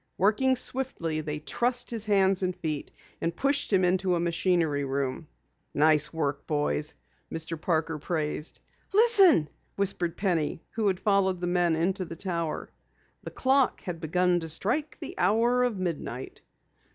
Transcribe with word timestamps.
Working 0.17 0.55
swiftly, 0.55 1.21
they 1.21 1.37
trussed 1.39 1.91
his 1.91 2.05
hands 2.05 2.41
and 2.41 2.55
feet 2.55 2.89
and 3.21 3.35
pushed 3.35 3.71
him 3.71 3.85
into 3.85 4.15
a 4.15 4.19
machinery 4.19 4.83
room. 4.83 5.27
"Nice 5.75 6.11
work, 6.11 6.47
boys," 6.47 6.95
Mr. 7.31 7.53
Parker 7.61 7.99
praised. 7.99 8.61
"Listen!" 8.95 9.47
whispered 9.75 10.17
Penny, 10.17 10.63
who 10.71 10.87
had 10.87 10.99
followed 10.99 11.39
the 11.39 11.45
men 11.45 11.75
into 11.75 12.03
the 12.03 12.15
Tower. 12.15 12.71
The 13.21 13.29
clock 13.29 13.81
had 13.81 13.99
begun 13.99 14.39
to 14.39 14.49
strike 14.49 14.97
the 14.99 15.13
hour 15.19 15.61
of 15.61 15.77
midnight. 15.77 16.41